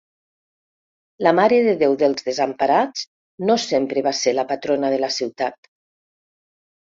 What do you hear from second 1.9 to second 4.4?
dels Desemparats no sempre va ser